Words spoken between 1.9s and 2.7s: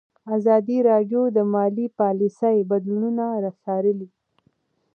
پالیسي